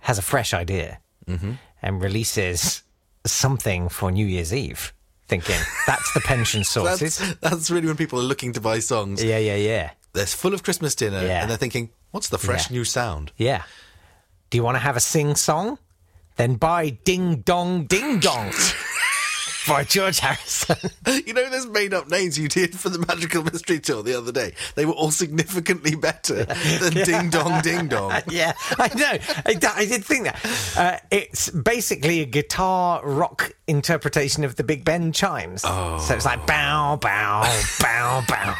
has 0.00 0.18
a 0.18 0.22
fresh 0.22 0.52
idea 0.52 0.98
and 1.26 2.02
releases 2.02 2.82
something 3.26 3.88
for 3.88 4.10
New 4.10 4.26
Year's 4.26 4.52
Eve, 4.52 4.92
thinking 5.28 5.58
that's 5.86 6.12
the 6.12 6.20
pension 6.20 6.64
sources. 6.74 7.18
That's, 7.18 7.38
that's 7.40 7.70
really 7.70 7.86
when 7.86 7.96
people 7.96 8.18
are 8.18 8.22
looking 8.24 8.52
to 8.54 8.60
buy 8.60 8.80
songs. 8.80 9.22
yeah, 9.22 9.38
yeah, 9.38 9.56
yeah. 9.56 9.90
They're 10.12 10.26
full 10.26 10.54
of 10.54 10.62
Christmas 10.62 10.94
dinner 10.94 11.22
Yeah. 11.24 11.42
and 11.42 11.50
they're 11.50 11.56
thinking, 11.58 11.90
what's 12.10 12.28
the 12.28 12.38
fresh 12.38 12.70
Yeah. 12.70 12.76
new 12.76 12.84
sound? 12.84 13.32
Yeah. 13.36 13.62
Do 14.50 14.58
you 14.58 14.62
want 14.62 14.76
to 14.76 14.80
have 14.80 14.96
a 14.96 15.00
sing 15.00 15.34
song? 15.36 15.78
Then 16.36 16.56
buy 16.56 16.90
Ding 16.90 17.36
Dong 17.36 17.84
Ding 17.84 18.18
Dong 18.18 18.52
by 19.68 19.84
George 19.84 20.18
Harrison. 20.18 20.90
You 21.24 21.32
know 21.32 21.48
those 21.48 21.66
made 21.68 21.94
up 21.94 22.10
names 22.10 22.38
you 22.38 22.48
did 22.48 22.78
for 22.78 22.88
the 22.88 22.98
Magical 22.98 23.44
Mystery 23.44 23.78
Tour 23.78 24.02
the 24.02 24.18
other 24.18 24.32
day? 24.32 24.54
They 24.74 24.84
were 24.84 24.92
all 24.92 25.12
significantly 25.12 25.94
better 25.94 26.44
than 26.44 26.92
Ding 27.04 27.30
Dong 27.30 27.62
Ding 27.62 27.86
Dong. 27.86 28.12
yeah, 28.30 28.52
I 28.78 28.88
know. 28.94 29.18
I 29.46 29.84
did 29.84 30.04
think 30.04 30.24
that. 30.24 30.76
Uh, 30.76 30.98
it's 31.10 31.50
basically 31.50 32.20
a 32.20 32.26
guitar 32.26 33.00
rock 33.06 33.54
interpretation 33.68 34.42
of 34.44 34.56
the 34.56 34.64
Big 34.64 34.84
Ben 34.84 35.12
chimes. 35.12 35.62
Oh. 35.64 35.98
So 35.98 36.14
it's 36.14 36.24
like 36.24 36.46
bow, 36.46 36.96
bow, 36.96 37.42
bow, 37.80 38.24
bow, 38.28 38.54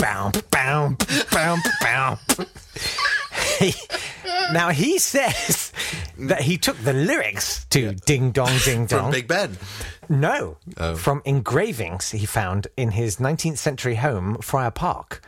bow, 0.00 0.30
bow, 0.50 0.96
bow, 1.30 1.58
bow. 1.80 2.18
He- 3.58 3.74
now 4.52 4.70
he 4.70 4.98
says 4.98 5.72
that 6.18 6.42
he 6.42 6.56
took 6.58 6.76
the 6.78 6.92
lyrics 6.92 7.64
to 7.66 7.92
Ding 7.94 8.30
Dong 8.32 8.50
Ding 8.64 8.86
Dong 8.86 9.00
From 9.04 9.10
Big 9.10 9.28
Ben. 9.28 9.56
No, 10.08 10.56
Oh. 10.78 10.96
from 10.96 11.22
engravings 11.24 12.10
he 12.10 12.24
found 12.26 12.66
in 12.76 12.92
his 12.92 13.16
19th 13.16 13.58
century 13.58 13.96
home, 13.96 14.38
Friar 14.40 14.70
Park, 14.70 15.20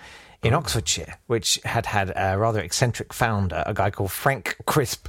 in 0.43 0.55
Oxfordshire, 0.55 1.19
which 1.27 1.61
had 1.65 1.85
had 1.87 2.13
a 2.17 2.39
rather 2.39 2.61
eccentric 2.61 3.13
founder, 3.13 3.63
a 3.67 3.75
guy 3.75 3.91
called 3.91 4.11
Frank 4.11 4.57
Crisp. 4.65 5.07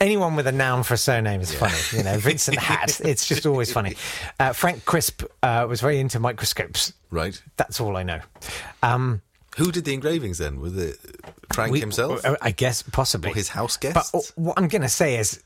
Anyone 0.00 0.36
with 0.36 0.46
a 0.46 0.52
noun 0.52 0.82
for 0.84 0.94
a 0.94 0.96
surname 0.96 1.40
is 1.40 1.52
funny. 1.52 1.74
You 1.92 2.04
know, 2.04 2.16
Vincent 2.18 2.58
Hat, 2.58 3.00
it's 3.04 3.26
just 3.26 3.44
always 3.44 3.72
funny. 3.72 3.96
Uh, 4.38 4.52
Frank 4.52 4.84
Crisp 4.84 5.24
uh, 5.42 5.66
was 5.68 5.80
very 5.80 5.98
into 5.98 6.20
microscopes. 6.20 6.92
Right. 7.10 7.40
That's 7.56 7.80
all 7.80 7.96
I 7.96 8.02
know. 8.04 8.20
Um, 8.82 9.20
Who 9.56 9.72
did 9.72 9.84
the 9.84 9.94
engravings 9.94 10.38
then? 10.38 10.60
Was 10.60 10.76
it 10.76 10.98
Frank 11.52 11.72
we- 11.72 11.80
himself? 11.80 12.24
uh, 12.24 12.36
I 12.40 12.50
guess, 12.52 12.82
possibly. 12.82 13.32
Or 13.32 13.34
his 13.34 13.48
house 13.48 13.76
But 13.76 13.94
guests? 13.94 14.14
uh, 14.14 14.20
what 14.36 14.58
I'm 14.58 14.68
going 14.68 14.82
to 14.82 14.88
say 14.88 15.16
is, 15.18 15.42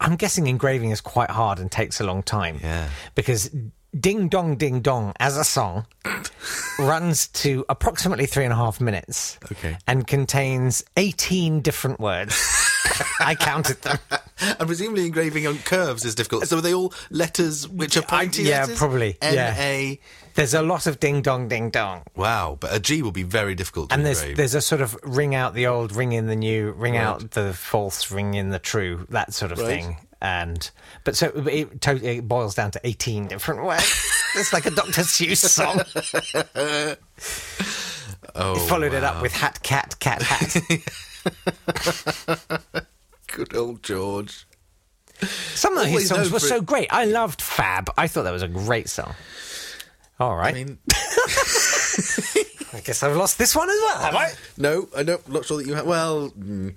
I'm 0.00 0.16
guessing 0.16 0.46
engraving 0.46 0.90
is 0.90 1.00
quite 1.00 1.30
hard 1.30 1.58
and 1.58 1.70
takes 1.70 2.00
a 2.00 2.04
long 2.04 2.22
time. 2.22 2.60
Yeah. 2.62 2.88
Because 3.14 3.50
Ding 3.98 4.28
Dong 4.28 4.56
Ding 4.56 4.80
Dong 4.80 5.14
as 5.20 5.36
a 5.38 5.44
song 5.44 5.86
runs 6.78 7.28
to 7.28 7.64
approximately 7.68 8.26
three 8.26 8.44
and 8.44 8.52
a 8.52 8.56
half 8.56 8.80
minutes. 8.80 9.38
Okay. 9.52 9.76
And 9.86 10.06
contains 10.06 10.84
18 10.96 11.60
different 11.60 11.98
words. 12.00 12.34
I 13.20 13.34
counted 13.34 13.80
them. 13.82 13.98
and 14.40 14.58
presumably 14.66 15.06
engraving 15.06 15.46
on 15.46 15.58
curves 15.58 16.04
is 16.04 16.14
difficult. 16.14 16.46
So 16.46 16.58
are 16.58 16.60
they 16.60 16.74
all 16.74 16.92
letters 17.10 17.66
which 17.68 17.96
are 17.96 18.02
pointy 18.02 18.44
yeah, 18.44 18.62
letters? 18.62 18.78
probably, 18.78 19.16
N 19.22 19.34
yeah. 19.34 19.54
A. 19.58 20.00
There's 20.36 20.54
a 20.54 20.62
lot 20.62 20.86
of 20.86 21.00
ding 21.00 21.22
dong, 21.22 21.48
ding 21.48 21.70
dong. 21.70 22.02
Wow, 22.14 22.56
but 22.60 22.72
a 22.74 22.78
G 22.78 23.02
will 23.02 23.10
be 23.10 23.22
very 23.24 23.54
difficult 23.54 23.88
to 23.88 23.94
And 23.94 24.04
there's 24.06 24.20
engrave. 24.20 24.36
there's 24.36 24.54
a 24.54 24.60
sort 24.60 24.80
of 24.82 24.96
ring 25.02 25.34
out 25.34 25.54
the 25.54 25.66
old, 25.66 25.96
ring 25.96 26.12
in 26.12 26.26
the 26.26 26.36
new, 26.36 26.72
ring 26.72 26.92
Right. 26.94 27.02
out 27.02 27.30
the 27.32 27.52
false, 27.54 28.10
ring 28.10 28.34
in 28.34 28.50
the 28.50 28.58
true, 28.58 29.06
that 29.10 29.32
sort 29.34 29.50
of 29.52 29.58
Right. 29.58 29.66
thing. 29.82 29.96
And 30.20 30.70
but 31.04 31.16
so 31.16 31.26
it 31.50 31.80
totally 31.80 32.18
it 32.18 32.28
boils 32.28 32.54
down 32.54 32.70
to 32.72 32.80
eighteen 32.84 33.26
different 33.28 33.64
words. 33.64 33.84
it's 34.36 34.52
like 34.52 34.66
a 34.66 34.70
Dr. 34.70 35.02
Seuss 35.02 35.38
song. 35.38 35.80
oh, 38.34 38.54
He 38.54 38.68
followed 38.68 38.94
it 38.94 39.04
up 39.04 39.20
with 39.22 39.32
hat, 39.34 39.62
cat, 39.62 39.96
cat, 40.00 40.22
hat. 40.22 40.56
good 43.26 43.54
old 43.54 43.82
George. 43.82 44.46
Some 45.54 45.76
of 45.78 45.84
his 45.86 45.92
Always 45.92 46.08
songs 46.08 46.30
were 46.30 46.40
so 46.40 46.60
great. 46.60 46.88
I 46.90 47.04
loved 47.06 47.40
Fab. 47.40 47.90
I 47.96 48.06
thought 48.06 48.24
that 48.24 48.32
was 48.32 48.42
a 48.42 48.48
great 48.48 48.88
song. 48.88 49.14
All 50.18 50.36
right. 50.36 50.54
I 50.54 50.64
mean, 50.64 50.78
I 52.72 52.80
guess 52.84 53.02
I've 53.02 53.16
lost 53.16 53.38
this 53.38 53.54
one 53.54 53.68
as 53.70 53.76
well, 53.82 53.98
have 54.00 54.14
I? 54.14 54.32
no, 54.56 54.88
I 54.96 55.02
don't. 55.02 55.26
Not 55.28 55.44
sure 55.44 55.58
that 55.58 55.66
you 55.66 55.74
have. 55.74 55.86
Well, 55.86 56.30
mm, 56.30 56.74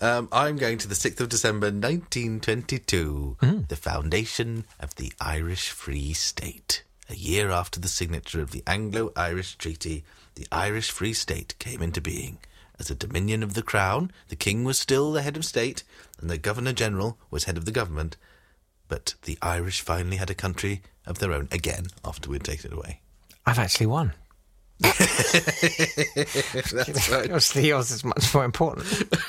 um, 0.00 0.28
I'm 0.32 0.56
going 0.56 0.78
to 0.78 0.88
the 0.88 0.94
sixth 0.94 1.20
of 1.20 1.28
December, 1.28 1.66
1922, 1.66 3.36
Hmm. 3.40 3.60
the 3.68 3.76
foundation 3.76 4.64
of 4.80 4.94
the 4.96 5.12
Irish 5.20 5.70
Free 5.70 6.12
State. 6.12 6.82
A 7.10 7.14
year 7.14 7.50
after 7.50 7.80
the 7.80 7.88
signature 7.88 8.40
of 8.42 8.50
the 8.50 8.62
Anglo-Irish 8.66 9.56
Treaty, 9.56 10.04
the 10.34 10.46
Irish 10.52 10.90
Free 10.90 11.14
State 11.14 11.54
came 11.58 11.80
into 11.82 12.00
being. 12.00 12.38
As 12.78 12.90
a 12.90 12.94
dominion 12.94 13.42
of 13.42 13.54
the 13.54 13.62
Crown, 13.62 14.12
the 14.28 14.36
King 14.36 14.62
was 14.64 14.78
still 14.78 15.12
the 15.12 15.22
head 15.22 15.36
of 15.36 15.44
state, 15.44 15.82
and 16.20 16.28
the 16.30 16.38
Governor 16.38 16.72
General 16.72 17.18
was 17.30 17.44
head 17.44 17.56
of 17.56 17.64
the 17.64 17.72
government. 17.72 18.16
But 18.88 19.14
the 19.22 19.38
Irish 19.42 19.80
finally 19.80 20.16
had 20.18 20.30
a 20.30 20.34
country 20.34 20.82
of 21.08 21.18
their 21.18 21.32
own 21.32 21.48
again 21.50 21.86
after 22.04 22.30
we'd 22.30 22.44
taken 22.44 22.70
it 22.72 22.76
away. 22.76 23.00
I've 23.46 23.58
actually 23.58 23.86
won. 23.86 24.12
That's 24.80 25.04
right. 27.10 27.24
Obviously, 27.24 27.66
yours 27.68 27.90
is 27.90 28.04
much 28.04 28.32
more 28.34 28.44
important. 28.44 28.86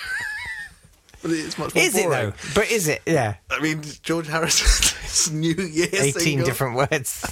But 1.21 1.31
it's 1.31 1.57
much 1.57 1.75
more 1.75 1.83
Is 1.83 1.98
it 1.98 2.09
though? 2.09 2.31
But 2.55 2.71
is 2.71 2.88
it? 2.88 3.01
Yeah. 3.05 3.36
I 3.50 3.59
mean, 3.59 3.81
George 4.03 4.27
Harrison's 4.27 5.29
New 5.33 5.53
Year 5.53 5.89
18 5.91 6.13
single. 6.13 6.45
different 6.45 6.77
words. 6.77 7.25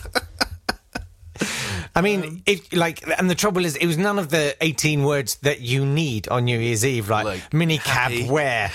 I 1.95 2.01
mean, 2.01 2.23
um, 2.23 2.43
it 2.45 2.73
like, 2.73 3.01
and 3.17 3.29
the 3.29 3.35
trouble 3.35 3.63
is, 3.63 3.75
it 3.77 3.87
was 3.87 3.97
none 3.97 4.19
of 4.19 4.27
the 4.29 4.57
18 4.61 5.03
words 5.03 5.35
that 5.37 5.61
you 5.61 5.85
need 5.85 6.27
on 6.27 6.43
New 6.45 6.59
Year's 6.59 6.85
Eve, 6.85 7.09
like, 7.09 7.25
Like, 7.25 7.49
minicab, 7.51 8.29
where, 8.29 8.67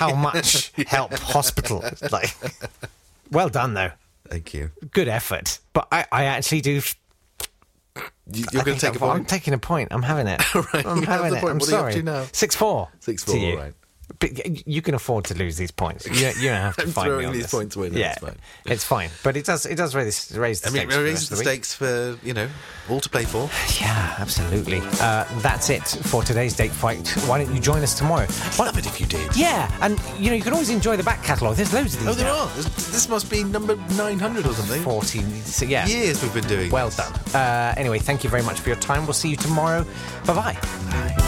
how 0.00 0.14
much, 0.16 0.72
help, 0.86 1.14
hospital. 1.14 1.84
Like, 2.10 2.34
well 3.30 3.48
done 3.48 3.74
though, 3.74 3.92
Thank 4.30 4.54
you. 4.54 4.70
good 4.92 5.08
effort. 5.08 5.58
But 5.72 5.88
I, 5.92 6.06
I 6.12 6.24
actually 6.24 6.60
do. 6.60 6.72
you, 8.32 8.44
you're 8.52 8.64
going 8.64 8.76
to 8.76 8.80
take 8.86 8.96
a 8.96 8.98
point. 8.98 9.18
I'm 9.20 9.24
taking 9.24 9.54
a 9.54 9.58
point. 9.58 9.88
I'm 9.90 10.02
having 10.02 10.26
it. 10.26 10.42
Right, 10.54 10.86
I'm 10.86 11.02
having 11.02 11.30
the 11.32 11.38
it. 11.38 11.40
point. 11.40 11.52
I'm 11.52 11.58
What 11.58 11.68
are 11.68 11.90
you 11.90 11.98
up 12.08 12.14
sorry. 12.14 12.26
Six 12.32 12.54
four. 12.56 12.88
Six 13.00 13.24
four, 13.24 13.34
right. 13.56 13.74
But 14.20 14.66
you 14.68 14.82
can 14.82 14.94
afford 14.94 15.24
to 15.26 15.34
lose 15.34 15.56
these 15.56 15.72
points. 15.72 16.06
You, 16.06 16.20
don't- 16.20 16.36
you 16.36 16.48
don't 16.48 16.60
have 16.60 16.76
to 16.76 16.86
fight 16.92 17.06
throwing 17.06 17.32
these 17.32 17.42
this. 17.42 17.50
points 17.50 17.74
away, 17.76 17.90
no, 17.90 17.98
Yeah, 17.98 18.12
it's 18.12 18.20
fine. 18.20 18.36
it's 18.64 18.84
fine. 18.84 19.10
But 19.24 19.36
it 19.36 19.44
does. 19.44 19.66
It 19.66 19.74
does 19.74 19.94
raise 19.96 20.32
raise 20.36 20.60
the 20.60 20.68
I 20.68 20.72
mean, 20.72 20.82
stakes. 20.82 20.94
for 20.94 21.00
it 21.00 21.02
the 21.02 21.04
raises 21.10 21.20
rest 21.20 21.30
the 21.30 21.36
week. 21.36 21.44
stakes 21.64 21.74
for, 21.74 22.18
you 22.26 22.32
know, 22.32 22.48
all 22.88 23.00
to 23.00 23.08
play 23.10 23.24
for. 23.24 23.50
Yeah, 23.80 24.14
absolutely. 24.18 24.80
Uh, 25.00 25.24
that's 25.40 25.70
it 25.70 25.82
for 25.82 26.22
today's 26.22 26.54
date 26.54 26.70
fight. 26.70 27.08
Why 27.26 27.42
don't 27.42 27.52
you 27.54 27.60
join 27.60 27.82
us 27.82 27.98
tomorrow? 27.98 28.26
Why- 28.56 28.66
Love 28.66 28.78
it 28.78 28.86
if 28.86 29.00
you 29.00 29.06
did. 29.06 29.36
Yeah, 29.36 29.70
and 29.82 30.00
you 30.18 30.30
know 30.30 30.36
you 30.36 30.42
can 30.42 30.52
always 30.52 30.70
enjoy 30.70 30.96
the 30.96 31.02
back 31.02 31.22
catalogue. 31.24 31.56
There's 31.56 31.74
loads 31.74 31.94
of 31.94 32.00
these. 32.00 32.08
Oh, 32.08 32.14
there 32.14 32.26
now. 32.26 32.42
are. 32.44 32.48
This 32.56 33.08
must 33.08 33.28
be 33.28 33.42
number 33.42 33.74
900 33.74 34.46
or 34.46 34.52
something. 34.54 34.82
Forty. 34.82 35.22
So 35.42 35.64
yeah. 35.64 35.84
Years 35.86 36.22
we've 36.22 36.32
been 36.32 36.46
doing 36.46 36.70
Well 36.70 36.86
this. 36.90 36.96
done. 36.96 37.12
Uh, 37.34 37.74
anyway, 37.76 37.98
thank 37.98 38.22
you 38.22 38.30
very 38.30 38.42
much 38.44 38.60
for 38.60 38.68
your 38.68 38.78
time. 38.78 39.04
We'll 39.04 39.14
see 39.14 39.30
you 39.30 39.36
tomorrow. 39.36 39.84
Bye 40.26 40.34
bye. 40.54 41.22